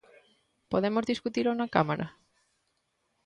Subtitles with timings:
[0.71, 2.07] ¿Podemos discutilo na Cámara?